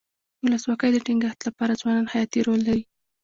د 0.39 0.41
ولسواکۍ 0.43 0.89
د 0.93 0.97
ټینګښت 1.05 1.39
لپاره 1.47 1.77
ځوانان 1.81 2.05
حیاتي 2.13 2.39
رول 2.47 2.61
لري. 2.67 2.83